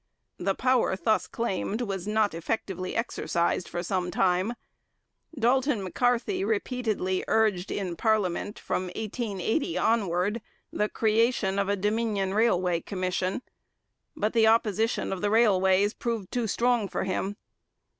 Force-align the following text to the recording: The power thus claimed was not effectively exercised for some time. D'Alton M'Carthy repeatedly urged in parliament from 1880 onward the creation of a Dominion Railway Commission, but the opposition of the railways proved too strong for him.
The 0.39 0.55
power 0.55 0.95
thus 0.95 1.27
claimed 1.27 1.81
was 1.81 2.07
not 2.07 2.33
effectively 2.33 2.95
exercised 2.95 3.69
for 3.69 3.83
some 3.83 4.09
time. 4.09 4.55
D'Alton 5.37 5.83
M'Carthy 5.83 6.43
repeatedly 6.43 7.23
urged 7.27 7.69
in 7.71 7.95
parliament 7.95 8.57
from 8.57 8.85
1880 8.95 9.77
onward 9.77 10.41
the 10.73 10.89
creation 10.89 11.59
of 11.59 11.69
a 11.69 11.75
Dominion 11.75 12.33
Railway 12.33 12.81
Commission, 12.81 13.43
but 14.15 14.33
the 14.33 14.47
opposition 14.47 15.13
of 15.13 15.21
the 15.21 15.29
railways 15.29 15.93
proved 15.93 16.31
too 16.31 16.47
strong 16.47 16.87
for 16.87 17.03
him. 17.03 17.35